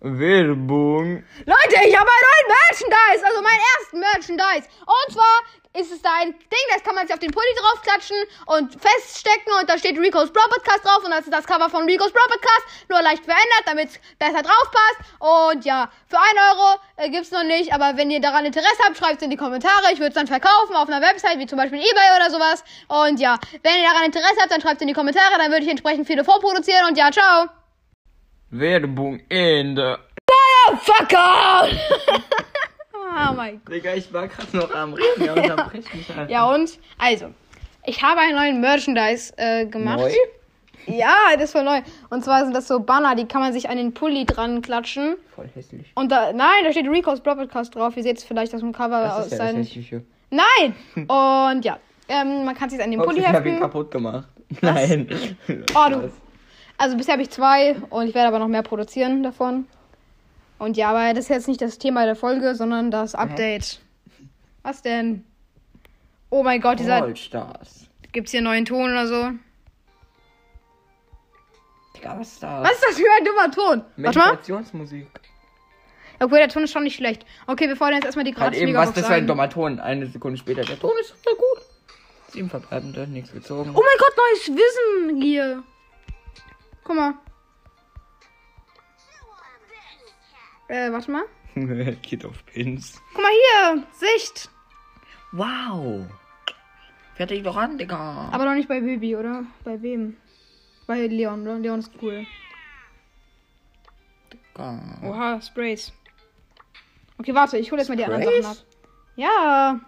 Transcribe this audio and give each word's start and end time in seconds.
Werbung. 0.00 1.24
Leute, 1.44 1.76
ich 1.86 1.96
habe 1.96 2.08
einen 2.08 2.26
neuen 2.28 2.48
Merchandise, 2.54 3.26
also 3.26 3.42
meinen 3.42 3.62
ersten 3.78 3.98
Merchandise. 3.98 4.68
Und 4.86 5.12
zwar 5.12 5.42
ist 5.74 5.92
es 5.92 6.02
da 6.02 6.10
ein 6.20 6.32
Ding, 6.32 6.66
das 6.72 6.82
kann 6.82 6.94
man 6.94 7.06
sich 7.06 7.14
auf 7.14 7.20
den 7.20 7.30
Pulli 7.30 7.48
draufklatschen 7.58 8.16
und 8.46 8.72
feststecken 8.80 9.52
und 9.60 9.68
da 9.68 9.78
steht 9.78 9.98
Rico's 9.98 10.32
Bro 10.32 10.42
Podcast 10.50 10.84
drauf 10.84 11.04
und 11.04 11.10
das 11.10 11.20
ist 11.20 11.32
das 11.32 11.46
Cover 11.46 11.68
von 11.68 11.84
Rico's 11.84 12.12
Bro 12.12 12.22
Podcast, 12.28 12.88
nur 12.88 13.02
leicht 13.02 13.24
verändert, 13.24 13.62
damit 13.66 13.88
es 13.90 14.00
besser 14.18 14.42
drauf 14.42 14.70
passt. 14.70 15.52
Und 15.52 15.64
ja, 15.64 15.90
für 16.06 16.18
1 16.18 16.26
Euro 16.52 16.78
äh, 16.96 17.10
gibt's 17.10 17.30
noch 17.30 17.44
nicht, 17.44 17.72
aber 17.72 17.96
wenn 17.96 18.10
ihr 18.10 18.20
daran 18.20 18.44
Interesse 18.44 18.82
habt, 18.84 18.96
schreibt 18.96 19.16
es 19.16 19.22
in 19.22 19.30
die 19.30 19.36
Kommentare. 19.36 19.92
Ich 19.92 19.98
würde 19.98 20.08
es 20.08 20.14
dann 20.14 20.26
verkaufen 20.26 20.74
auf 20.74 20.88
einer 20.88 21.02
Website, 21.02 21.38
wie 21.38 21.46
zum 21.46 21.58
Beispiel 21.58 21.78
Ebay 21.78 22.16
oder 22.16 22.30
sowas. 22.30 22.64
Und 22.88 23.20
ja, 23.20 23.38
wenn 23.62 23.76
ihr 23.76 23.88
daran 23.88 24.04
Interesse 24.04 24.40
habt, 24.40 24.50
dann 24.50 24.60
schreibt 24.60 24.76
es 24.76 24.82
in 24.82 24.88
die 24.88 24.94
Kommentare, 24.94 25.38
dann 25.38 25.50
würde 25.50 25.64
ich 25.64 25.70
entsprechend 25.70 26.06
viele 26.06 26.24
vorproduzieren 26.24 26.86
und 26.88 26.96
ja, 26.96 27.10
ciao. 27.10 27.48
Werbung 28.50 29.20
Ende. 29.28 29.98
Fuck 30.80 31.14
out! 31.14 31.70
oh 32.94 33.34
mein 33.34 33.60
Gott. 33.64 33.74
Digga, 33.74 33.94
ich 33.94 34.12
war 34.12 34.28
gerade 34.28 34.56
noch 34.56 34.74
am 34.74 34.94
Reden, 34.94 35.24
ja, 35.24 35.32
unterbrech 35.34 35.94
mich 35.94 36.08
einfach. 36.10 36.28
Ja 36.30 36.52
und? 36.54 36.78
Also, 36.98 37.26
ich 37.86 38.02
habe 38.02 38.20
einen 38.20 38.36
neuen 38.36 38.60
Merchandise 38.60 39.32
äh, 39.36 39.66
gemacht. 39.66 39.98
Neu? 40.00 40.12
Ja, 40.86 41.14
das 41.34 41.44
ist 41.44 41.52
voll 41.52 41.64
neu. 41.64 41.80
Und 42.10 42.24
zwar 42.24 42.44
sind 42.44 42.54
das 42.54 42.66
so 42.68 42.80
Banner, 42.80 43.14
die 43.14 43.26
kann 43.26 43.40
man 43.42 43.52
sich 43.52 43.68
an 43.68 43.76
den 43.76 43.92
Pulli 43.92 44.24
dran 44.24 44.62
klatschen. 44.62 45.16
Voll 45.34 45.48
hässlich. 45.54 45.90
Und 45.94 46.10
da, 46.12 46.32
nein, 46.32 46.64
da 46.64 46.72
steht 46.72 46.86
Rico's 46.88 47.20
Broadcast 47.20 47.74
drauf. 47.74 47.96
Ihr 47.96 48.02
seht 48.02 48.18
es 48.18 48.24
vielleicht 48.24 48.54
aus 48.54 48.60
dem 48.60 48.72
Cover 48.72 49.02
Das 49.02 49.12
aus 49.12 49.26
ist 49.26 49.32
ja 49.32 49.38
das 49.38 49.46
seinen. 49.46 49.56
hässliche. 49.64 50.02
Nein! 50.30 50.74
Und 51.54 51.64
ja, 51.64 51.78
ähm, 52.08 52.44
man 52.44 52.54
kann 52.54 52.70
sich 52.70 52.82
an 52.82 52.90
den 52.90 53.00
Pulli 53.00 53.20
ich 53.20 53.26
hab 53.26 53.44
ihn 53.44 53.52
heften. 53.52 53.60
kaputt 53.60 53.90
gemacht. 53.90 54.28
Nein. 54.62 55.08
Oh, 55.74 55.90
du. 55.90 56.10
Also 56.78 56.96
bisher 56.96 57.14
habe 57.14 57.22
ich 57.22 57.30
zwei 57.30 57.76
und 57.90 58.08
ich 58.08 58.14
werde 58.14 58.28
aber 58.28 58.38
noch 58.38 58.48
mehr 58.48 58.62
produzieren 58.62 59.22
davon. 59.22 59.66
Und 60.58 60.76
ja, 60.76 60.90
aber 60.90 61.12
das 61.12 61.24
ist 61.24 61.28
jetzt 61.30 61.48
nicht 61.48 61.60
das 61.60 61.78
Thema 61.78 62.04
der 62.04 62.16
Folge, 62.16 62.54
sondern 62.54 62.90
das 62.90 63.14
Update. 63.14 63.80
Was 64.62 64.82
denn? 64.82 65.24
Oh 66.30 66.42
mein 66.42 66.60
Gott, 66.60 66.78
dieser. 66.78 67.02
Allstars. 67.02 67.86
Gibt's 68.12 68.30
hier 68.30 68.38
einen 68.38 68.46
neuen 68.46 68.64
Ton 68.64 68.90
oder 68.90 69.06
so? 69.06 69.30
Digga, 71.96 72.18
was 72.18 72.32
ist 72.32 72.42
das? 72.42 72.64
Was 72.64 72.72
ist 72.72 72.84
das 72.88 72.96
für 72.96 73.06
ein 73.18 73.24
dummer 73.24 73.50
Ton? 73.50 73.84
Meditationsmusik. 73.96 75.08
Okay, 76.20 76.36
der 76.36 76.48
Ton 76.48 76.64
ist 76.64 76.72
schon 76.72 76.82
nicht 76.84 76.96
schlecht. 76.96 77.24
Okay, 77.46 77.68
wir 77.68 77.76
fordern 77.76 77.96
jetzt 77.96 78.06
erstmal 78.06 78.24
die 78.24 78.34
Halt 78.34 78.52
gratis 78.52 78.60
eben, 78.60 78.74
was 78.74 78.92
das 78.92 79.06
für 79.06 79.14
ein 79.14 79.22
ein. 79.22 79.26
dummer 79.26 79.48
Ton. 79.48 79.78
Eine 79.78 80.06
Sekunde 80.06 80.38
später. 80.38 80.62
Der 80.62 80.78
Ton 80.78 80.92
ist 81.00 81.14
voll 81.22 81.34
gut. 81.34 81.62
Sieben 82.28 82.50
verbleibende, 82.50 83.06
nichts 83.06 83.32
gezogen. 83.32 83.70
Oh 83.70 83.80
mein 83.80 83.98
Gott, 83.98 84.14
neues 84.16 84.58
Wissen 84.58 85.22
hier. 85.22 85.62
Guck 86.88 86.96
mal. 86.96 87.14
Äh, 90.68 90.90
warte 90.90 91.10
mal. 91.10 91.24
Geht 92.02 92.24
auf 92.24 92.46
Pins. 92.46 92.98
Guck 93.12 93.22
mal 93.22 93.30
hier. 93.30 93.86
Sicht. 93.92 94.48
Wow. 95.32 96.06
Fertig 97.14 97.42
doch 97.42 97.56
an, 97.56 97.76
Digga. 97.76 98.30
Aber 98.32 98.46
noch 98.46 98.54
nicht 98.54 98.70
bei 98.70 98.80
Baby, 98.80 99.16
oder? 99.16 99.44
Bei 99.64 99.82
wem? 99.82 100.16
Bei 100.86 101.06
Leon, 101.06 101.42
oder? 101.42 101.58
Leon 101.58 101.80
ist 101.80 101.92
cool. 102.00 102.26
Digga. 104.32 104.80
Oha, 105.02 105.42
Sprays. 105.42 105.92
Okay, 107.18 107.34
warte, 107.34 107.58
ich 107.58 107.70
hole 107.70 107.82
jetzt 107.82 107.90
mal 107.90 107.96
die 107.96 108.04
anderen? 108.06 108.42
Sachen 108.42 108.46
ab. 108.46 108.56
Ja. 109.16 109.80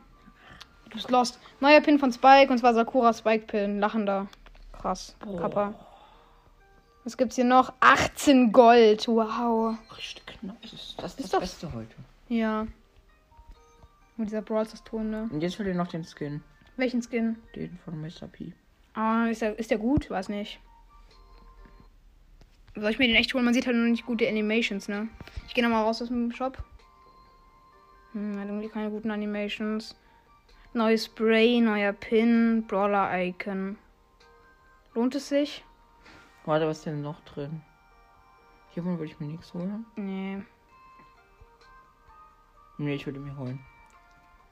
Du 0.85 0.91
bist 0.91 1.11
lost. 1.11 1.41
Neuer 1.61 1.81
Pin 1.81 1.99
von 1.99 2.13
Spike 2.13 2.53
und 2.53 2.59
zwar 2.59 2.75
Sakura 2.75 3.15
Spike 3.15 3.47
Pin. 3.47 3.81
Lachender. 3.81 4.27
Krass. 4.73 5.17
Kappa. 5.39 5.75
Was 7.05 7.17
gibt's 7.17 7.37
hier 7.37 7.45
noch? 7.45 7.73
18 7.81 8.53
Gold. 8.53 9.09
Wow. 9.09 9.77
Richtig 9.97 10.27
knapp. 10.27 10.61
Das 10.63 10.73
ist 10.73 10.95
das, 10.99 11.15
Ist 11.15 11.33
das 11.33 11.41
Beste 11.41 11.73
heute. 11.73 11.95
Ja. 12.29 12.67
Und 14.19 14.27
dieser 14.27 14.43
Brawl 14.43 14.67
Stars 14.67 14.85
Ton, 14.85 15.11
ne? 15.11 15.29
Und 15.33 15.41
jetzt 15.41 15.59
will 15.59 15.67
ich 15.67 15.77
noch 15.77 15.89
den 15.89 16.05
Skin. 16.05 16.43
Welchen 16.77 17.03
Skin? 17.03 17.37
Den 17.57 17.79
von 17.85 18.01
Mr. 18.01 18.29
P. 18.31 18.53
Ah, 18.95 19.27
ist 19.27 19.41
der, 19.41 19.59
ist 19.59 19.71
der 19.71 19.79
gut? 19.79 20.11
Weiß 20.11 20.29
nicht. 20.29 20.61
Soll 22.77 22.91
ich 22.91 22.99
mir 22.99 23.07
den 23.07 23.17
echt 23.17 23.33
holen? 23.33 23.45
Man 23.45 23.55
sieht 23.55 23.67
halt 23.67 23.77
noch 23.77 23.89
nicht 23.89 24.07
gute 24.07 24.29
Animations, 24.29 24.89
ne? 24.89 25.09
Ich 25.49 25.55
gehe 25.55 25.65
nochmal 25.65 25.85
raus 25.85 26.03
aus 26.03 26.09
dem 26.09 26.33
Shop. 26.33 26.63
Hm, 28.13 28.39
hat 28.39 28.47
irgendwie 28.47 28.69
keine 28.69 28.91
guten 28.91 29.11
Animations. 29.11 29.97
Neues 30.75 31.07
Spray, 31.07 31.61
neuer 31.61 31.93
Pin, 31.93 32.65
Brawler-Icon. 32.69 33.77
Lohnt 34.95 35.15
es 35.15 35.29
sich? 35.29 35.65
Warte, 36.45 36.67
was 36.67 36.79
ist 36.79 36.87
denn 36.87 37.03
noch 37.03 37.21
drin? 37.21 37.63
Hiervon 38.71 38.99
würde 38.99 39.13
ich 39.13 39.21
mir 39.21 39.27
nichts 39.27 39.53
holen. 39.53 39.85
Nee. 39.97 40.43
Nee, 42.79 42.95
ich 42.95 43.07
würde 43.07 43.21
mir 43.21 43.37
holen. 43.37 43.61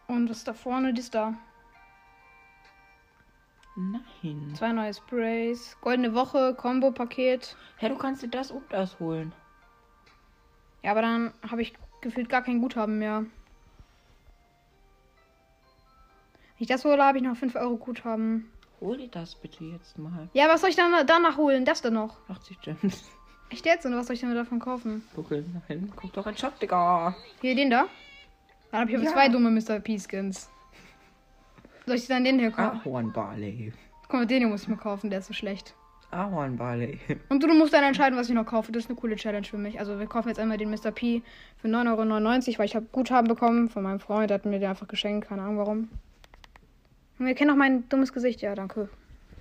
Und 0.07 0.29
was 0.29 0.39
ist 0.39 0.49
da 0.49 0.55
vorne? 0.55 0.93
Das 0.93 1.11
da. 1.11 1.35
Nein. 3.77 4.55
Zwei 4.55 4.73
neue 4.73 4.93
Sprays. 4.93 5.77
Goldene 5.81 6.13
Woche, 6.13 6.55
Combo-Paket. 6.55 7.57
Hä, 7.77 7.89
du 7.89 7.97
kannst 7.97 8.23
dir 8.23 8.29
das 8.29 8.51
und 8.51 8.65
das 8.73 8.99
holen. 8.99 9.33
Ja, 10.83 10.91
aber 10.91 11.03
dann 11.03 11.33
habe 11.49 11.63
ich 11.63 11.75
gefühlt 12.01 12.29
gar 12.29 12.43
kein 12.43 12.61
Guthaben 12.61 12.99
mehr. 12.99 13.21
Wenn 16.57 16.65
ich 16.65 16.67
das 16.67 16.85
hole, 16.85 17.03
habe 17.03 17.19
ich 17.19 17.25
noch 17.25 17.37
5 17.37 17.55
Euro 17.55 17.77
Guthaben. 17.77 18.51
Hol 18.81 18.97
dir 18.97 19.09
das 19.09 19.35
bitte 19.35 19.65
jetzt 19.65 19.99
mal. 19.99 20.29
Ja, 20.35 20.49
was 20.49 20.61
soll 20.61 20.71
ich 20.71 20.77
dann 20.77 20.93
danach 21.07 21.37
holen? 21.37 21.65
Das 21.65 21.83
denn 21.83 21.95
noch? 21.95 22.17
80 22.29 22.61
Gems. 22.61 23.05
Echt 23.51 23.67
jetzt? 23.67 23.87
Und 23.87 23.97
was 23.97 24.07
soll 24.07 24.15
ich 24.15 24.21
denn 24.21 24.35
davon 24.35 24.61
kaufen? 24.61 25.03
Gucke 25.15 25.45
hin. 25.67 25.91
Guck 25.97 26.13
doch 26.13 26.27
ein 26.27 26.37
Shop, 26.37 26.59
Digga. 26.61 27.17
Hier, 27.41 27.55
den 27.57 27.71
da? 27.71 27.87
Dann 28.71 28.81
habe 28.83 28.91
ich 28.91 28.97
aber 28.97 29.05
Ja. 29.07 29.13
zwei 29.13 29.29
dumme 29.29 29.51
Mr. 29.51 29.81
P-Skins. 29.81 30.51
Soll 31.87 31.97
ich 31.97 32.07
dann 32.07 32.25
den 32.25 32.39
hier 32.39 32.51
kaufen? 32.51 32.81
Ahorn 32.85 33.13
Barley. 33.13 33.73
Komm, 34.09 34.27
den 34.29 34.39
hier 34.39 34.49
muss 34.49 34.63
ich 34.63 34.69
mir 34.69 34.77
kaufen, 34.77 35.09
der 35.11 35.21
ist 35.21 35.27
so 35.29 35.33
schlecht. 35.33 35.75
Ahorn 36.11 36.57
Barley. 36.57 36.99
Und 37.31 37.43
du, 37.43 37.47
du 37.47 37.55
musst 37.55 37.73
dann 37.73 37.83
entscheiden, 37.85 38.19
was 38.19 38.29
ich 38.29 38.35
noch 38.35 38.45
kaufe. 38.47 38.71
Das 38.73 38.85
ist 38.85 38.91
eine 38.91 38.99
coole 38.99 39.17
Challenge 39.17 39.47
für 39.47 39.59
mich. 39.59 39.79
Also 39.81 39.99
wir 39.99 40.07
kaufen 40.07 40.29
jetzt 40.29 40.39
einmal 40.39 40.59
den 40.59 40.71
Mr. 40.71 40.91
P 40.91 41.23
für 41.57 41.69
9,99 41.69 42.49
Euro, 42.51 42.59
weil 42.59 42.67
ich 42.67 42.77
habe 42.77 42.87
Guthaben 42.93 43.29
bekommen 43.29 43.69
von 43.71 43.83
meinem 43.83 44.01
Freund. 44.01 44.29
Der 44.31 44.37
hat 44.37 44.45
mir 44.47 44.59
den 44.59 44.69
einfach 44.69 44.89
geschenkt. 44.89 45.29
Keine 45.29 45.43
Ahnung 45.43 45.59
warum. 45.59 45.89
Und 47.19 47.27
ihr 47.27 47.35
kennt 47.35 47.51
auch 47.51 47.57
mein 47.57 47.89
dummes 47.89 48.13
Gesicht. 48.13 48.41
Ja, 48.43 48.55
danke. 48.55 48.89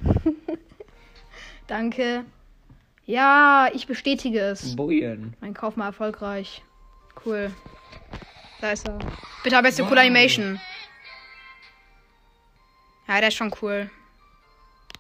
danke. 1.68 2.26
Ja, 3.06 3.70
ich 3.74 3.88
bestätige 3.88 4.40
es. 4.42 4.76
Bojen. 4.76 5.36
Mein 5.40 5.54
Kauf 5.54 5.76
mal 5.76 5.88
erfolgreich. 5.88 6.64
Cool. 7.26 7.54
Da 8.62 8.72
ist 8.72 8.88
er. 8.88 9.00
Bitte 9.44 9.62
beste 9.62 9.84
Wow. 9.84 9.90
coole 9.90 10.02
Animation. 10.02 10.60
Ja, 13.08 13.20
der 13.20 13.30
ist 13.30 13.36
schon 13.36 13.54
cool. 13.62 13.90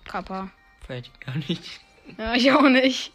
Kappa. 0.05 0.49
Ich 0.89 1.11
gar 1.19 1.35
nicht. 1.35 1.81
Ja, 2.17 2.33
ich 2.35 2.49
auch 2.53 2.61
nicht. 2.61 3.11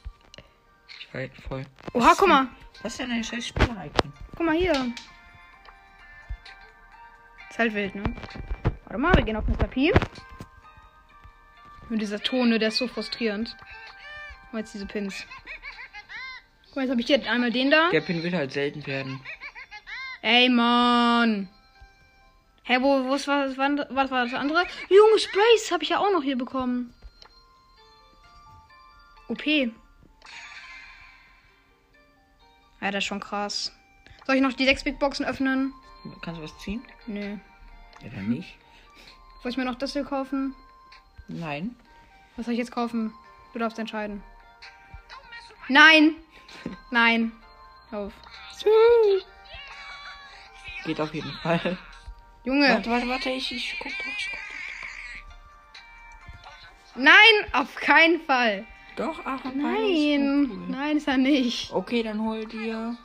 Ich 1.01 1.15
ihn 1.19 1.31
voll. 1.49 1.65
Oha, 1.95 2.15
guck 2.19 2.29
mal. 2.29 2.49
Was 2.83 2.93
ist 2.93 3.01
denn 3.01 3.11
ein 3.11 3.25
scheiß 3.25 3.47
Spieler-Icon? 3.47 4.13
Guck 4.37 4.45
mal 4.47 4.55
hier. 4.57 4.73
Ist 7.49 7.59
halt 7.59 7.75
wild, 7.75 7.95
ne? 7.95 8.03
Warte 8.93 9.01
mal, 9.01 9.17
wir 9.17 9.23
gehen 9.23 9.37
auf 9.37 9.49
Mr. 9.49 9.69
P. 9.69 9.91
Und 11.89 11.99
dieser 11.99 12.23
Ton, 12.23 12.51
der 12.51 12.69
ist 12.69 12.77
so 12.77 12.87
frustrierend. 12.87 13.57
Und 14.53 14.59
jetzt 14.59 14.75
diese 14.75 14.85
Pins. 14.85 15.25
Guck 16.67 16.77
mal, 16.77 16.83
jetzt 16.83 16.91
habe 16.91 17.01
ich 17.01 17.07
hier 17.07 17.31
einmal 17.31 17.51
den 17.51 17.71
da. 17.71 17.89
Der 17.89 18.03
Pin 18.03 18.23
wird 18.23 18.35
halt 18.35 18.53
selten 18.53 18.87
werden. 18.87 19.19
Ey, 20.21 20.51
Mann. 20.51 21.49
Hä, 22.65 22.83
wo, 22.83 23.07
wo 23.07 23.15
ist 23.15 23.27
was, 23.27 23.57
was, 23.57 23.71
was 23.89 24.11
war 24.11 24.27
das 24.27 24.35
andere? 24.35 24.67
Junge 24.91 25.19
Sprays 25.19 25.73
habe 25.73 25.85
ich 25.85 25.89
ja 25.89 25.99
auch 25.99 26.13
noch 26.13 26.23
hier 26.23 26.37
bekommen. 26.37 26.93
OP. 29.29 29.47
Ja, 29.47 29.71
das 32.91 32.97
ist 32.97 33.05
schon 33.05 33.21
krass. 33.21 33.73
Soll 34.27 34.37
ich 34.37 34.43
noch 34.43 34.53
die 34.53 34.67
sechs 34.67 34.85
Big 34.85 34.99
Boxen 34.99 35.25
öffnen? 35.25 35.73
Kannst 36.21 36.41
du 36.41 36.45
was 36.45 36.59
ziehen? 36.59 36.85
Nö. 37.07 37.39
Ja, 38.03 38.11
dann 38.11 38.29
nicht. 38.29 38.59
Soll 39.43 39.51
ich 39.51 39.57
mir 39.57 39.65
noch 39.65 39.75
das 39.75 39.93
hier 39.93 40.05
kaufen? 40.05 40.55
Nein. 41.27 41.75
Was 42.37 42.47
soll 42.47 42.55
ich 42.55 42.59
jetzt 42.59 42.71
kaufen? 42.73 43.13
Du 43.53 43.59
darfst 43.59 43.79
entscheiden. 43.79 44.23
Nein! 45.69 46.15
Nein. 46.91 47.33
Auf. 47.91 48.13
Geht 50.85 51.01
auf 51.01 51.13
jeden 51.13 51.33
Fall. 51.43 51.77
Junge. 52.45 52.69
Warte, 52.69 52.91
warte, 52.91 53.09
warte. 53.09 53.31
Ich, 53.31 53.51
ich 53.53 53.77
guck 53.81 53.91
doch. 53.91 54.07
Ich 54.07 54.31
guck 54.31 54.39
Nein, 57.03 57.15
auf 57.53 57.75
keinen 57.75 58.21
Fall. 58.21 58.67
doch. 58.97 59.17
Doch, 59.17 59.21
ach, 59.25 59.45
Nein. 59.55 60.69
Nein, 60.69 60.97
ist 60.99 61.09
er 61.09 61.17
nicht. 61.17 61.73
Okay, 61.73 62.03
dann 62.03 62.21
hol 62.21 62.45
dir. 62.47 62.97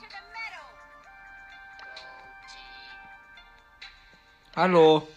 Hallo. 4.55 5.07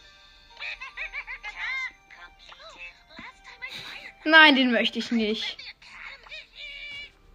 Nein, 4.25 4.57
den 4.57 4.71
möchte 4.73 4.99
ich 4.99 5.11
nicht. 5.11 5.57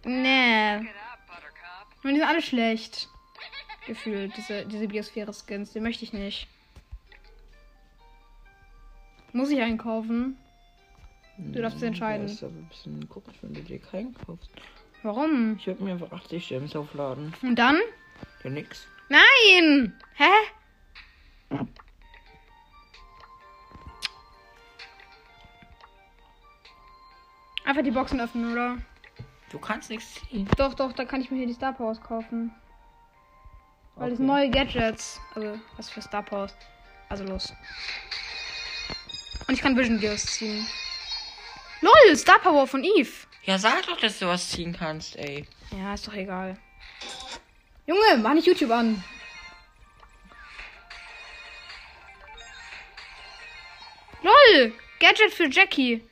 Nee. 0.04 0.80
Die 2.04 2.08
sind 2.08 2.22
alle 2.22 2.42
schlecht. 2.42 3.08
Gefühlt, 3.86 4.36
diese, 4.36 4.66
diese 4.66 4.88
Biosphäre-Skins. 4.88 5.72
Die 5.72 5.80
möchte 5.80 6.04
ich 6.04 6.12
nicht. 6.12 6.48
Muss 9.32 9.50
ich 9.50 9.60
einkaufen? 9.60 10.36
Du 11.38 11.60
darfst 11.60 11.78
es 11.78 11.82
entscheiden. 11.82 12.26
Das 12.26 12.36
ist 12.36 12.42
aber 12.42 12.54
ein 12.54 12.68
bisschen 12.68 13.08
komisch, 13.08 13.36
wenn 13.42 13.52
du 13.52 13.60
dir 13.60 13.78
keinen 13.78 14.14
kaufst. 14.14 14.50
Warum? 15.02 15.56
Ich 15.58 15.66
würde 15.66 15.82
mir 15.82 15.92
einfach 15.92 16.10
80 16.12 16.48
Gems 16.48 16.74
aufladen. 16.74 17.34
Und 17.42 17.56
dann? 17.56 17.78
Ja, 18.42 18.50
nix. 18.50 18.86
Nein! 19.08 19.94
Hä? 20.14 20.24
Einfach 27.66 27.82
die 27.82 27.90
Boxen 27.90 28.20
öffnen, 28.20 28.52
oder? 28.52 28.78
Du 29.50 29.58
kannst 29.58 29.90
nichts 29.90 30.14
ziehen. 30.28 30.48
Doch, 30.56 30.74
doch, 30.74 30.92
da 30.92 31.04
kann 31.04 31.20
ich 31.20 31.30
mir 31.30 31.38
hier 31.38 31.46
die 31.46 31.52
Star 31.54 31.72
Powers 31.72 32.00
kaufen. 32.00 32.52
Weil 33.96 34.10
das 34.10 34.14
Okay. 34.14 34.16
sind 34.18 34.26
neue 34.26 34.50
Gadgets. 34.50 35.20
Also, 35.34 35.58
was 35.76 35.90
für 35.90 36.00
Star 36.00 36.22
Powers. 36.22 36.54
Also 37.08 37.24
los. 37.24 37.52
Und 39.48 39.54
ich 39.54 39.60
kann 39.60 39.76
Vision 39.76 39.98
Gears 40.00 40.24
ziehen. 40.26 40.66
LOL, 41.80 42.16
Star 42.16 42.38
Power 42.38 42.66
von 42.66 42.82
Eve. 42.84 43.10
Ja, 43.44 43.58
sag 43.58 43.86
doch, 43.86 43.98
dass 43.98 44.18
du 44.18 44.26
was 44.26 44.48
ziehen 44.50 44.72
kannst, 44.76 45.16
ey. 45.16 45.44
Ja, 45.76 45.94
ist 45.94 46.06
doch 46.06 46.14
egal. 46.14 46.56
Junge, 47.86 48.16
mach 48.22 48.34
nicht 48.34 48.46
YouTube 48.46 48.70
an. 48.70 49.02
LOL! 54.22 54.72
Gadget 54.98 55.32
für 55.32 55.48
Jackie. 55.48 56.02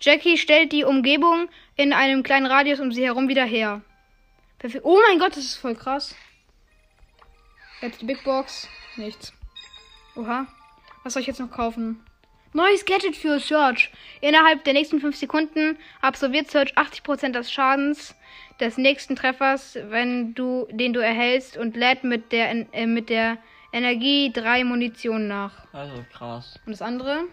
Jackie 0.00 0.38
stellt 0.38 0.72
die 0.72 0.84
Umgebung 0.84 1.48
in 1.76 1.92
einem 1.92 2.22
kleinen 2.22 2.46
Radius 2.46 2.80
um 2.80 2.92
sie 2.92 3.04
herum 3.04 3.28
wieder 3.28 3.44
her. 3.44 3.82
Perfekt. 4.58 4.84
Oh 4.84 4.98
mein 5.08 5.18
Gott, 5.18 5.32
das 5.32 5.44
ist 5.44 5.56
voll 5.56 5.74
krass. 5.74 6.14
Jetzt 7.80 8.00
die 8.00 8.06
Big 8.06 8.22
Box. 8.24 8.68
Nichts. 8.96 9.32
Oha. 10.16 10.46
Was 11.04 11.12
soll 11.12 11.22
ich 11.22 11.28
jetzt 11.28 11.40
noch 11.40 11.50
kaufen? 11.50 12.04
Neues 12.52 12.84
Gadget 12.84 13.14
für 13.14 13.38
Search. 13.38 13.92
Innerhalb 14.20 14.64
der 14.64 14.72
nächsten 14.72 15.00
5 15.00 15.16
Sekunden 15.16 15.78
absolviert 16.00 16.50
Search 16.50 16.76
80% 16.76 17.32
des 17.32 17.52
Schadens 17.52 18.16
des 18.58 18.78
nächsten 18.78 19.14
Treffers, 19.14 19.78
wenn 19.90 20.34
du 20.34 20.66
den 20.70 20.92
du 20.92 21.00
erhältst 21.00 21.56
und 21.56 21.76
lädt 21.76 22.04
mit 22.04 22.32
der 22.32 22.50
äh, 22.72 22.86
mit 22.86 23.10
der 23.10 23.38
Energie 23.72 24.32
3 24.32 24.64
Munition 24.64 25.28
nach. 25.28 25.52
Also 25.72 26.04
krass. 26.12 26.58
Und 26.66 26.72
das 26.72 26.82
andere? 26.82 27.24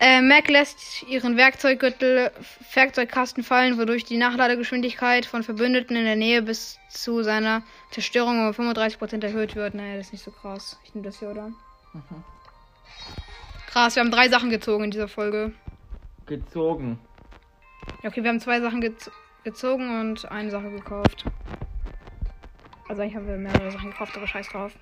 Äh, 0.00 0.22
Mac 0.22 0.48
lässt 0.48 1.02
ihren 1.02 1.36
Werkzeuggürtel 1.36 2.30
Werkzeugkasten 2.72 3.44
fallen, 3.44 3.78
wodurch 3.78 4.04
die 4.04 4.16
Nachladegeschwindigkeit 4.16 5.26
von 5.26 5.42
Verbündeten 5.42 5.94
in 5.94 6.04
der 6.04 6.16
Nähe 6.16 6.40
bis 6.40 6.78
zu 6.88 7.22
seiner 7.22 7.62
Zerstörung 7.90 8.46
um 8.46 8.52
35% 8.52 9.22
erhöht 9.22 9.56
wird. 9.56 9.74
Naja, 9.74 9.96
das 9.96 10.06
ist 10.06 10.12
nicht 10.12 10.24
so 10.24 10.30
krass. 10.30 10.78
Ich 10.84 10.94
nehme 10.94 11.04
das 11.04 11.18
hier, 11.18 11.30
oder? 11.30 11.52
Krass, 13.66 13.94
wir 13.94 14.02
haben 14.02 14.10
drei 14.10 14.30
Sachen 14.30 14.48
gezogen 14.48 14.84
in 14.84 14.90
dieser 14.90 15.08
Folge. 15.08 15.52
Gezogen. 16.24 16.98
Ja, 18.02 18.08
okay, 18.08 18.22
wir 18.22 18.30
haben 18.30 18.40
zwei 18.40 18.60
Sachen 18.60 18.80
gez 18.80 19.10
gezogen 19.44 20.00
und 20.00 20.30
eine 20.30 20.50
Sache 20.50 20.70
gekauft. 20.70 21.24
Also 22.88 23.02
eigentlich 23.02 23.16
haben 23.16 23.28
wir 23.28 23.36
mehrere 23.36 23.70
Sachen 23.70 23.90
gekauft, 23.90 24.16
aber 24.16 24.26
scheiß 24.26 24.48
drauf. 24.48 24.72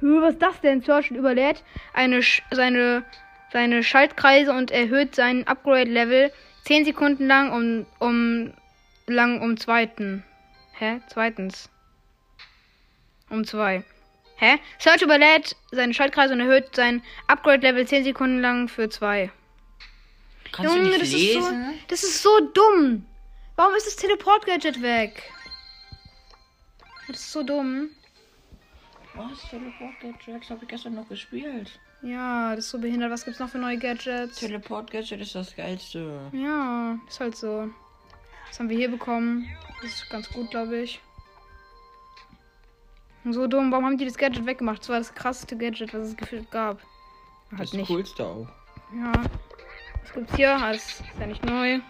Hö, 0.00 0.20
was 0.20 0.34
ist 0.34 0.42
das 0.42 0.60
denn? 0.60 0.82
Search 0.82 1.10
überlädt 1.10 1.64
eine 1.94 2.22
Sch 2.22 2.42
seine, 2.50 3.04
seine 3.52 3.82
Schaltkreise 3.82 4.52
und 4.52 4.70
erhöht 4.70 5.14
sein 5.14 5.46
Upgrade-Level 5.46 6.32
10 6.64 6.84
Sekunden 6.84 7.26
lang 7.26 7.52
um, 7.52 7.86
um 7.98 8.52
lang 9.06 9.40
um 9.40 9.56
zweiten. 9.56 10.24
Hä? 10.72 11.00
Zweitens. 11.08 11.70
Um 13.30 13.44
zwei. 13.44 13.84
Hä? 14.36 14.58
Search 14.78 15.02
überlädt 15.02 15.56
seine 15.70 15.94
Schaltkreise 15.94 16.34
und 16.34 16.40
erhöht 16.40 16.74
sein 16.74 17.02
Upgrade-Level 17.26 17.86
10 17.86 18.04
Sekunden 18.04 18.40
lang 18.40 18.68
für 18.68 18.88
zwei. 18.88 19.30
Kannst 20.52 20.74
du 20.74 20.78
Junge, 20.78 20.90
nicht 20.90 21.02
das 21.02 21.08
ist, 21.08 21.32
so, 21.32 21.38
lesen? 21.40 21.80
das 21.88 22.02
ist 22.02 22.22
so 22.22 22.40
dumm. 22.52 23.06
Warum 23.56 23.74
ist 23.74 23.86
das 23.86 23.96
Teleport-Gadget 23.96 24.82
weg? 24.82 25.32
Das 27.08 27.20
ist 27.20 27.32
so 27.32 27.42
dumm. 27.42 27.90
Was? 29.16 29.48
Teleport 29.48 29.98
Gadget? 30.00 30.50
Habe 30.50 30.60
ich 30.62 30.68
gestern 30.68 30.94
noch 30.94 31.08
gespielt. 31.08 31.80
Ja, 32.06 32.54
das 32.54 32.66
ist 32.66 32.70
so 32.70 32.78
behindert. 32.78 33.10
Was 33.10 33.24
gibt's 33.24 33.40
noch 33.40 33.48
für 33.48 33.58
neue 33.58 33.78
Gadgets? 33.78 34.38
Teleport 34.38 34.90
Gadget 34.90 35.20
ist 35.20 35.34
das 35.34 35.54
geilste. 35.56 36.20
Ja, 36.32 36.96
ist 37.08 37.18
halt 37.20 37.36
so. 37.36 37.68
Was 38.48 38.60
haben 38.60 38.68
wir 38.68 38.76
hier 38.76 38.90
bekommen? 38.90 39.46
Das 39.82 39.92
ist 39.92 40.08
ganz 40.10 40.30
gut, 40.30 40.50
glaube 40.50 40.78
ich. 40.78 41.00
So 43.28 43.48
dumm. 43.48 43.72
Warum 43.72 43.84
haben 43.86 43.98
die 43.98 44.04
das 44.04 44.16
Gadget 44.16 44.46
weggemacht? 44.46 44.80
Das 44.82 44.88
war 44.88 44.98
das 44.98 45.12
krasseste 45.14 45.56
Gadget, 45.56 45.92
was 45.94 46.08
es 46.08 46.16
gefühlt 46.16 46.48
gab. 46.52 46.78
Halt 47.50 47.62
ist 47.62 47.72
das 47.72 47.78
nicht. 47.78 47.88
coolste 47.88 48.24
auch. 48.24 48.46
Ja. 48.94 49.12
Was 50.02 50.12
gibt's 50.14 50.36
hier? 50.36 50.54
Ah, 50.56 50.72
Das 50.72 50.86
ist 51.00 51.02
ja 51.18 51.26
nicht 51.26 51.44
neu. 51.44 51.80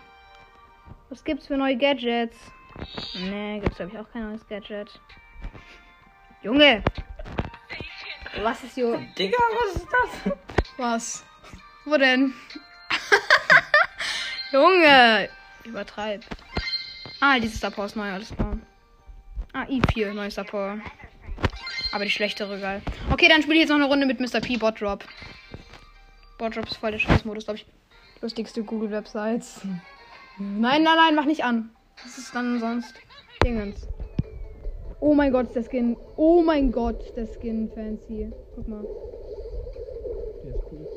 Was 1.10 1.22
gibt's 1.24 1.46
für 1.46 1.58
neue 1.58 1.76
Gadgets? 1.76 2.38
Nee, 3.20 3.60
gibt's 3.60 3.76
glaube 3.76 3.92
ich 3.92 3.98
auch 3.98 4.10
kein 4.10 4.22
neues 4.30 4.46
Gadget. 4.48 4.98
Junge! 6.42 6.82
Was 8.42 8.64
ist 8.64 8.74
hier? 8.74 8.98
Digga, 9.18 9.38
was 9.38 9.76
ist 9.76 9.86
das? 9.90 10.32
Was? 10.76 11.24
Wo 11.84 11.96
denn? 11.96 12.34
Junge! 14.52 15.28
Übertreib. 15.64 16.24
Ah, 17.20 17.38
dieses 17.38 17.58
Star 17.58 17.70
Power 17.70 17.86
ist 17.86 17.96
neu, 17.96 18.10
alles 18.10 18.34
klar. 18.34 18.58
Ah, 19.52 19.62
I4, 19.64 20.12
neues 20.12 20.34
Star 20.34 20.44
Power. 20.44 20.78
Aber 21.92 22.04
die 22.04 22.10
schlechtere, 22.10 22.60
geil. 22.60 22.82
Okay, 23.10 23.28
dann 23.28 23.42
spiele 23.42 23.56
ich 23.56 23.60
jetzt 23.62 23.70
noch 23.70 23.76
eine 23.76 23.86
Runde 23.86 24.06
mit 24.06 24.20
Mr. 24.20 24.40
P 24.40 24.56
Bot 24.56 24.80
Drop. 24.80 25.04
Bot 26.38 26.54
Drop 26.54 26.66
ist 26.66 26.76
voll 26.76 26.90
der 26.90 26.98
Scheißmodus, 26.98 27.44
glaube 27.44 27.58
ich. 27.58 27.66
Lustigste 28.20 28.62
Google-Websites. 28.62 29.62
Nein, 30.38 30.82
nein, 30.82 30.96
nein, 30.96 31.14
mach 31.14 31.24
nicht 31.24 31.44
an. 31.44 31.70
Das 32.02 32.18
ist 32.18 32.34
dann 32.34 32.60
sonst 32.60 32.94
Dingens. 33.42 33.88
Oh 35.00 35.14
mein 35.14 35.32
Gott, 35.32 35.46
ist 35.46 35.56
der 35.56 35.62
Skin. 35.62 35.96
Oh 36.16 36.42
mein 36.42 36.72
Gott, 36.72 37.12
der 37.16 37.26
Skin 37.26 37.68
fancy. 37.68 38.32
Guck 38.54 38.68
mal. 38.68 38.84
Der 40.42 40.54
ist 40.54 40.62
cool. 40.72 40.88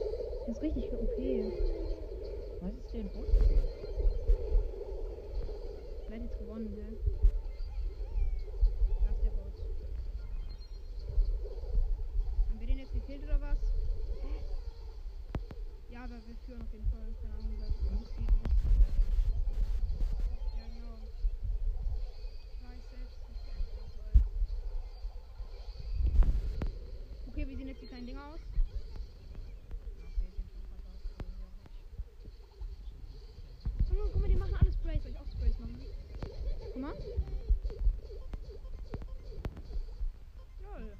Der 0.47 0.53
ist 0.53 0.61
richtig 0.61 0.85
OP. 0.93 1.17
Was 2.61 2.73
ist 2.73 2.93
denn 2.93 3.09
Die 27.89 27.95
kleinen 27.95 28.05
Dinger 28.05 28.23
aus? 28.23 28.39
Guck 33.89 34.21
mal, 34.21 34.29
die 34.29 34.35
machen 34.35 34.53
alle 34.53 34.71
Sprays. 34.71 35.01
Soll 35.01 35.11
ich 35.11 35.19
auch 35.19 35.27
Sprays 35.31 35.57
machen? 35.57 35.75
Guck 36.59 36.75
mal. 36.77 36.93
Lol. 40.59 40.97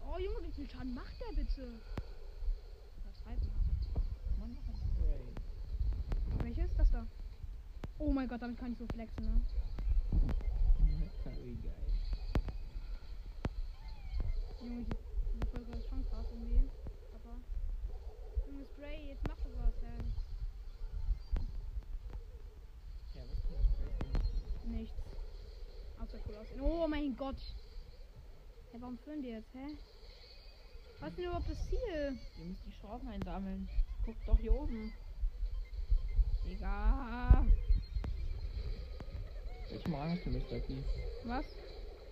Oh 0.00 0.18
Junge, 0.18 0.42
wie 0.46 0.52
viel 0.52 0.70
Schaden 0.70 0.94
macht 0.94 1.20
der 1.20 1.36
bitte? 1.36 1.68
Übertreib 2.96 3.44
mal. 3.44 3.62
Welches? 6.42 6.74
Das 6.78 6.90
da. 6.90 7.06
Oh 8.04 8.12
mein 8.12 8.26
Gott, 8.26 8.42
damit 8.42 8.58
kann 8.58 8.72
ich 8.72 8.78
so 8.78 8.86
flexen, 8.92 9.24
ne? 9.24 9.40
Wie 11.24 11.54
geil. 11.62 11.82
Junge, 14.60 14.84
die, 14.84 15.46
Folge 15.46 15.78
ist 15.78 15.88
schon 15.88 16.04
krass 16.10 16.26
irgendwie. 16.32 16.68
Papa. 17.12 17.36
Junge, 18.48 18.66
Spray, 18.66 19.08
jetzt 19.10 19.28
mach 19.28 19.36
doch 19.36 19.56
was, 19.56 19.74
hä? 19.82 20.02
Ja, 23.14 23.22
was 23.22 23.42
kann 23.44 23.54
das 23.54 24.64
Nichts. 24.64 24.96
Außer 26.00 26.18
cool 26.26 26.36
aussehen. 26.36 26.60
Oh 26.60 26.88
mein 26.88 27.16
Gott. 27.16 27.38
Hä, 28.72 28.78
warum 28.80 28.98
führen 28.98 29.22
die 29.22 29.28
jetzt, 29.28 29.54
hä? 29.54 29.76
Was 30.98 31.10
ist 31.10 31.18
denn 31.18 31.24
überhaupt 31.26 31.48
das 31.48 31.68
Ziel? 31.68 32.18
Ihr 32.38 32.44
müsst 32.46 32.66
die 32.66 32.72
Schrauben 32.72 33.06
einsammeln. 33.06 33.68
Guckt 34.04 34.26
doch 34.26 34.38
hier 34.40 34.54
oben. 34.54 34.92
Digga. 36.44 37.46
Ich 39.74 39.88
mal 39.88 40.10
hast 40.10 40.26
du, 40.26 40.30
Mr. 40.30 40.60
Key? 40.60 40.76
Was? 41.24 41.44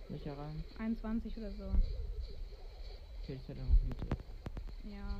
Welcher 0.09 0.37
Rang? 0.37 0.63
21 0.79 1.37
oder 1.37 1.51
so. 1.51 1.63
Okay, 3.21 3.37
das 3.37 3.49
hat 3.49 3.57
noch 3.57 3.83
Mitte. 3.87 4.05
Ja. 4.83 5.19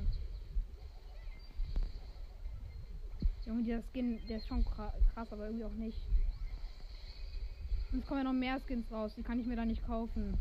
Junge, 3.46 3.62
dieser 3.62 3.82
Skin, 3.82 4.18
der 4.28 4.36
ist 4.38 4.48
schon 4.48 4.64
krass, 4.64 5.32
aber 5.32 5.46
irgendwie 5.46 5.64
auch 5.64 5.72
nicht. 5.72 5.98
Und 7.92 8.00
es 8.00 8.06
kommen 8.06 8.20
ja 8.20 8.24
noch 8.24 8.38
mehr 8.38 8.60
Skins 8.66 8.90
raus, 8.90 9.12
die 9.16 9.22
kann 9.22 9.38
ich 9.38 9.46
mir 9.46 9.56
da 9.56 9.64
nicht 9.64 9.84
kaufen. 9.86 10.36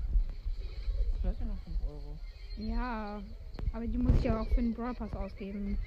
Du 1.22 1.28
ja 1.28 1.46
noch 1.46 1.62
5 1.64 1.78
Euro. 1.88 2.18
Ja, 2.58 3.22
aber 3.74 3.88
die 3.88 3.98
muss 3.98 4.16
ich 4.18 4.24
ja 4.24 4.42
auch 4.42 4.48
für 4.48 4.62
den 4.62 4.74
Brawl 4.74 4.96
Pass 4.96 5.14
ausgeben. 5.14 5.78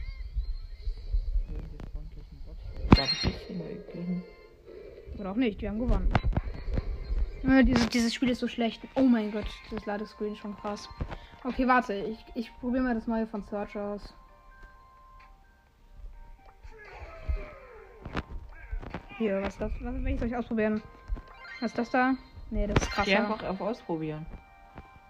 Wegen 1.49 1.79
freundlichen 1.93 2.39
Bots. 2.47 2.97
Darf 2.97 3.13
ich 3.13 3.25
nicht 3.25 3.93
gehen? 3.93 4.23
Oder 5.19 5.31
auch 5.31 5.37
nicht, 5.37 5.61
wir 5.63 5.69
haben 5.71 5.79
gewonnen. 5.79 6.13
Äh, 7.45 7.65
dieses, 7.65 7.89
dieses 7.89 8.15
Spiel 8.15 8.31
ist 8.31 8.41
so 8.41 8.49
schlecht. 8.49 8.83
Oh 8.95 9.03
mein 9.03 9.31
Gott, 9.31 9.47
das 9.71 9.87
Ladescreen 9.87 10.33
ist 10.33 10.39
schon 10.39 10.57
krass. 10.57 10.89
Okay, 11.45 11.69
warte, 11.69 11.93
ich, 11.93 12.19
ich 12.35 12.51
probiere 12.61 12.83
mal 12.83 12.95
das 12.95 13.07
neue 13.07 13.27
von 13.27 13.45
Search 13.45 13.77
aus. 13.77 14.15
Hier, 19.19 19.41
was 19.43 19.55
ist 19.55 19.61
das? 19.61 19.73
Was 19.81 19.95
will 19.95 20.07
ich 20.09 20.23
ich 20.23 20.37
ausprobieren? 20.37 20.83
Was 21.61 21.71
ist 21.71 21.79
das 21.79 21.91
da? 21.91 22.15
Nee, 22.51 22.67
das 22.67 22.83
ist 22.83 22.91
Geh 22.91 22.95
krasser. 22.95 23.19
einfach 23.19 23.43
auf 23.49 23.61
ausprobieren. 23.61 24.27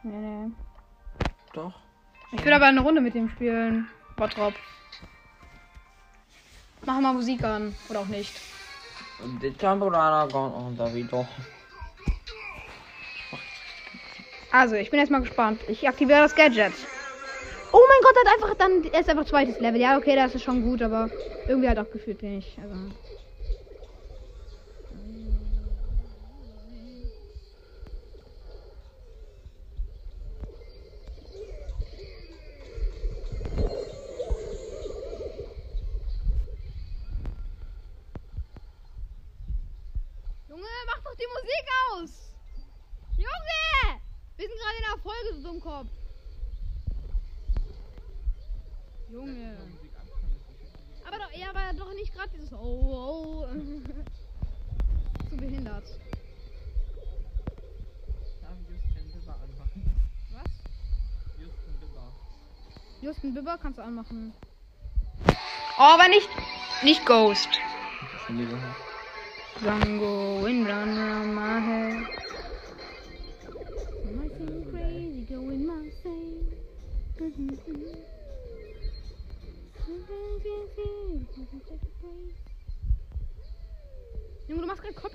Nee, 0.02 0.12
nee. 0.12 0.50
Doch. 1.52 1.73
Ich 2.32 2.44
will 2.44 2.52
aber 2.52 2.66
eine 2.66 2.80
Runde 2.80 3.00
mit 3.00 3.14
dem 3.14 3.28
spielen. 3.30 3.88
Bottrop. 4.16 4.54
Mach 6.84 7.00
mal 7.00 7.14
Musik 7.14 7.42
an. 7.44 7.75
Oder 7.88 8.00
auch 8.00 8.06
nicht. 8.06 8.40
Und 9.23 9.42
die 9.42 9.52
Temporana 9.52 10.26
gone 10.26 10.54
on 10.54 10.76
da 10.76 10.92
wieder. 10.94 11.26
Also, 14.50 14.76
ich 14.76 14.90
bin 14.90 15.00
jetzt 15.00 15.11
mal 15.11 15.21
gespannt. 15.21 15.61
Ich 15.68 15.88
aktiviere 15.88 16.21
das 16.21 16.35
Gadget. 16.35 16.73
Oh 17.73 17.80
mein 17.88 18.00
Gott, 18.02 18.16
hat 18.25 18.35
einfach 18.35 18.54
dann. 18.56 18.85
Er 18.92 19.00
ist 19.00 19.09
einfach 19.09 19.25
zweites 19.25 19.59
Level. 19.59 19.80
Ja, 19.80 19.97
okay, 19.97 20.14
das 20.14 20.35
ist 20.35 20.44
schon 20.44 20.62
gut, 20.62 20.80
aber 20.80 21.11
irgendwie 21.49 21.68
halt 21.68 21.78
auch 21.78 21.90
gefühlt 21.90 22.23
nicht. 22.23 22.56
Also. 22.62 22.75
Folge, 45.04 45.34
so 45.34 45.42
Dummkopf. 45.42 45.87
Junge. 49.11 49.56
Aber 51.06 51.18
doch, 51.18 51.30
ja, 51.37 51.50
aber 51.50 51.78
doch 51.78 51.92
nicht 51.92 52.14
gerade 52.14 52.30
dieses 52.30 52.52
Oh, 52.54 52.56
oh. 52.58 53.46
Zu 55.28 55.37
behindert. 55.37 55.84
Darf 58.40 58.56
Justin 58.70 59.12
Bieber 59.12 59.34
anmachen? 59.34 59.82
Was? 60.32 60.50
Justin 61.38 61.75
Bieber. 61.80 62.12
Justin 63.02 63.34
Bieber 63.34 63.58
kannst 63.58 63.78
du 63.78 63.82
anmachen. 63.82 64.32
Oh, 65.78 65.82
aber 65.82 66.08
nicht. 66.08 66.30
Nicht 66.82 67.04
Ghost. 67.04 67.49
Justin 68.14 68.38
Bieber. 68.38 68.58
Django, 69.61 70.46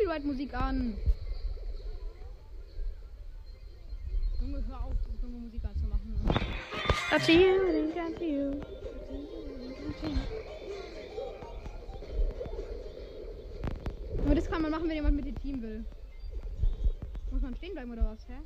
Copyright-Musik 0.09 0.53
an. 0.55 0.97
Junge, 4.41 4.65
hör 4.67 4.83
auf, 4.83 4.95
dumme 5.21 5.37
Musik 5.37 5.63
anzumachen. 5.63 6.15
You, 7.27 7.35
you. 8.19 8.61
Aber 14.25 14.33
das 14.35 14.49
kann 14.49 14.63
man 14.63 14.71
machen, 14.71 14.89
wenn 14.89 14.95
jemand 14.95 15.15
mit 15.15 15.27
dem 15.27 15.39
Team 15.39 15.61
will. 15.61 15.85
Muss 17.29 17.43
man 17.43 17.53
stehen 17.53 17.73
bleiben 17.73 17.91
oder 17.91 18.05
was, 18.05 18.27
hä? 18.27 18.39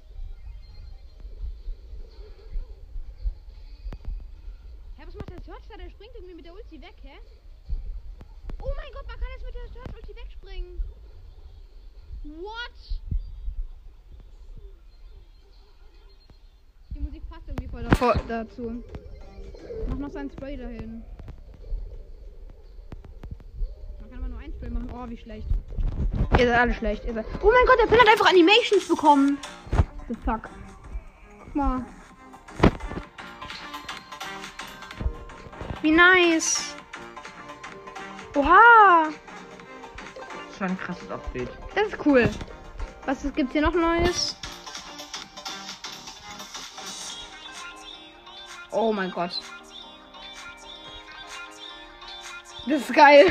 Hä, 4.97 5.03
was 5.05 5.13
macht 5.15 5.29
der 5.29 5.39
Search 5.39 5.67
da? 5.69 5.77
Der 5.77 5.89
springt 5.89 6.13
irgendwie 6.15 6.35
mit 6.35 6.45
der 6.45 6.53
Ulti 6.53 6.81
weg, 6.81 6.95
hä? 7.03 7.17
Oh 8.59 8.73
mein 8.75 8.91
Gott, 8.91 9.07
man 9.07 9.17
kann 9.17 9.29
jetzt 9.33 9.45
mit 9.45 9.55
der 9.55 9.69
Search 9.69 9.95
Ulti 9.95 10.13
wegspringen. 10.13 11.02
What? 12.23 13.01
Die 16.95 16.99
Musik 16.99 17.29
passt 17.29 17.47
irgendwie 17.47 17.67
voll 17.67 17.83
davor, 17.83 18.15
dazu. 18.27 18.83
Mach 19.89 19.97
noch 19.97 20.09
seinen 20.09 20.31
Spray 20.31 20.55
dahin. 20.55 21.03
Man 23.99 24.09
kann 24.09 24.19
aber 24.19 24.29
nur 24.29 24.39
ein 24.39 24.53
Spray 24.53 24.69
machen. 24.69 24.89
Oh, 24.93 25.09
wie 25.09 25.17
schlecht. 25.17 25.47
Ihr 26.37 26.47
seid 26.47 26.57
alle 26.57 26.73
schlecht. 26.73 27.05
Ihr 27.05 27.13
seid... 27.13 27.25
Oh 27.41 27.51
mein 27.51 27.65
Gott, 27.65 27.79
der 27.79 27.87
Pin 27.87 27.99
hat 27.99 28.07
einfach 28.07 28.29
Animations 28.29 28.87
bekommen. 28.87 29.37
The 30.07 30.15
fuck. 30.23 30.49
Guck 31.43 31.55
mal. 31.55 31.85
Wie 35.81 35.91
nice. 35.91 36.75
Oha. 38.35 39.09
Das 40.63 40.71
ist 40.71 40.77
schon 40.77 40.87
ein 40.87 40.95
krasses 40.95 41.11
Update. 41.11 41.49
Das 41.75 41.87
ist 41.89 42.05
cool. 42.05 42.29
Was 43.05 43.25
ist- 43.25 43.35
gibt's 43.35 43.51
hier 43.51 43.61
noch 43.63 43.73
Neues? 43.73 44.37
Oh 48.71 48.93
mein 48.93 49.11
Gott. 49.11 49.41
Das 52.65 52.79
ist 52.81 52.93
geil. 52.93 53.25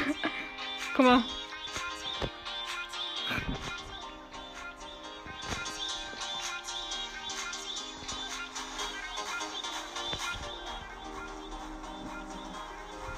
Guck 0.95 1.07
mal. 1.07 1.25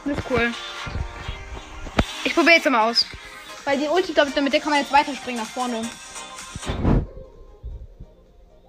Das 0.05 0.19
ist 0.19 0.31
cool. 0.31 0.55
Ich 2.25 2.33
probiere 2.35 2.55
jetzt 2.57 2.71
mal 2.71 2.91
aus. 2.91 3.05
Weil 3.65 3.79
die 3.79 3.89
Ulti, 3.89 4.13
glaub 4.13 4.29
ich, 4.29 4.41
mit 4.41 4.53
der 4.53 4.61
kann 4.61 4.71
man 4.71 4.81
jetzt 4.81 4.93
weiterspringen 4.93 5.41
nach 5.41 5.49
vorne. 5.49 5.83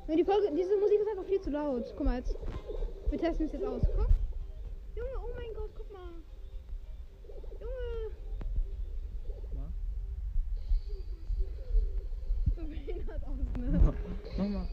Die 0.08 0.24
Folge, 0.24 0.50
diese 0.56 0.78
Musik 0.78 1.02
ist 1.02 1.10
einfach 1.10 1.26
viel 1.26 1.42
zu 1.42 1.50
laut. 1.50 1.84
Guck 1.98 2.06
mal 2.06 2.18
jetzt. 2.18 2.36
Wir 3.10 3.20
testen 3.20 3.48
es 3.48 3.54
jetzt 3.54 3.66
aus. 3.66 3.82
Komm. 3.98 4.08
Junge, 4.96 5.10
oh 5.18 5.30
mein 5.36 5.54
Gott, 5.54 5.72
guck 5.76 5.92
mal. 5.92 6.14
Junge. 7.60 8.16
So 12.56 12.64
behindert 12.66 13.24
aus, 13.24 13.58
ne? 13.58 13.94
Nochmal. 14.38 14.68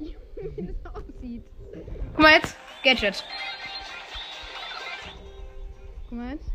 Junge, 0.00 0.56
wie 0.56 0.66
das 0.66 0.94
aussieht. 0.94 1.44
Guck 2.14 2.18
mal 2.18 2.32
jetzt. 2.32 2.56
Gadget. 2.82 3.24
Guck 6.08 6.18
mal 6.18 6.32
jetzt. 6.32 6.53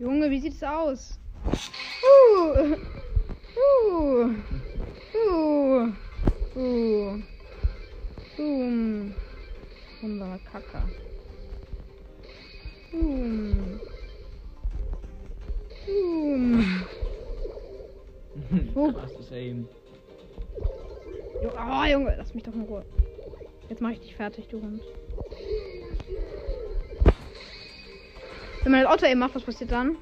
Junge, 0.00 0.30
wie 0.30 0.40
sieht's 0.40 0.62
aus? 0.62 1.18
Uh, 2.02 2.74
uh, 3.54 4.34
uh, 5.14 5.92
uh, 6.56 7.22
um, 8.38 9.14
wunderbar 10.00 10.38
Kacke. 10.50 10.82
Um, 12.94 13.78
um. 15.86 16.84
Oh. 18.74 18.92
Krasses 18.92 19.32
Aim. 19.32 19.68
Oh, 21.42 21.84
Junge, 21.84 22.14
lass 22.16 22.32
mich 22.32 22.44
doch 22.44 22.54
in 22.54 22.62
Ruhe. 22.62 22.86
Jetzt 23.68 23.82
mach 23.82 23.90
ich 23.90 24.00
dich 24.00 24.16
fertig, 24.16 24.48
du 24.48 24.62
Hund. 24.62 24.82
Wenn 28.62 28.72
man 28.72 28.82
das 28.82 28.92
Auto 28.92 29.06
eben 29.06 29.20
macht, 29.20 29.34
was 29.34 29.42
passiert 29.42 29.72
dann? 29.72 29.96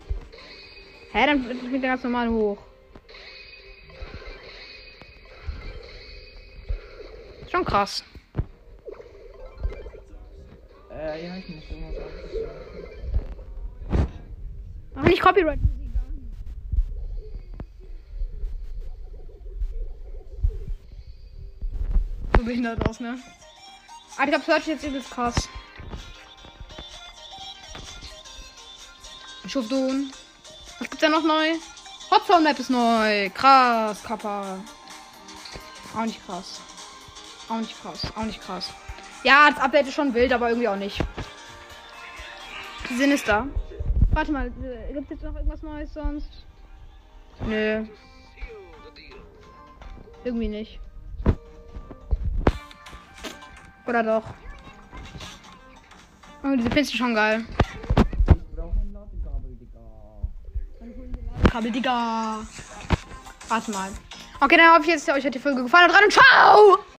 Hä, 1.13 1.27
dann 1.27 1.45
fliegt 1.45 1.85
er 1.85 1.91
ganz 1.91 2.03
normal 2.03 2.29
hoch. 2.29 2.59
Schon 7.51 7.65
krass. 7.65 8.05
Äh, 10.91 11.27
ja, 11.27 11.37
ich 11.37 11.49
muss 11.49 11.65
irgendwas 11.71 11.97
sagen. 11.97 12.59
Aber 14.97 15.09
nicht 15.09 15.23
Copyright. 15.23 15.61
So 22.37 22.45
behindert 22.45 22.89
aus, 22.89 23.01
ne? 23.01 23.19
Alter, 24.19 24.25
ich 24.25 24.31
glaube, 24.31 24.39
das 24.39 24.47
hört 24.49 24.65
sich 24.65 24.75
jetzt 24.75 24.85
übelst 24.85 25.11
krass. 25.11 25.49
Schufdun. 29.49 30.13
Was 30.79 30.91
gibt's 30.91 31.01
da 31.01 31.09
noch 31.09 31.23
neu? 31.23 31.55
Hotzone 32.11 32.43
Map 32.43 32.59
ist 32.59 32.71
neu. 32.71 33.31
Krass, 33.31 34.03
Kappa. 34.03 34.59
Auch 35.97 36.05
nicht 36.05 36.25
krass. 36.27 36.61
Auch 37.49 37.59
nicht 37.59 37.81
krass. 37.83 38.07
Auch 38.15 38.25
nicht 38.25 38.41
krass. 38.41 38.73
Ja, 39.25 39.51
das 39.51 39.61
Update 39.61 39.89
ist 39.89 39.95
schon 39.95 40.15
wild, 40.15 40.33
aber 40.33 40.49
irgendwie 40.49 40.69
auch 40.69 40.77
nicht. 40.77 41.03
Sinister. 42.97 43.47
Warte 44.13 44.33
mal, 44.33 44.47
äh, 44.49 44.93
gibt's 44.93 45.11
jetzt 45.11 45.23
noch 45.23 45.35
irgendwas 45.35 45.63
Neues 45.63 45.93
sonst? 45.93 46.29
Nö. 47.47 47.85
Irgendwie 50.25 50.49
nicht. 50.49 50.81
Oder 53.87 54.03
doch? 54.03 54.25
Oh, 56.43 56.55
diese 56.57 56.71
Pins 56.71 56.89
sind 56.89 56.99
schon 56.99 57.15
geil. 57.15 57.45
Digga. 61.59 61.59
Kabel, 61.59 61.73
Digga. 61.73 62.39
Warte 63.49 63.71
mal. 63.73 63.91
Okay, 64.41 64.57
dann 64.57 64.71
hoffe 64.71 64.83
ich 64.83 64.89
jetzt, 64.89 65.09
euch 65.09 65.25
hat 65.25 65.35
die 65.35 65.41
Folge 65.41 65.65
gefallen 65.65 65.93
hat. 65.93 66.05
Und 66.05 66.13
ciao! 66.13 66.79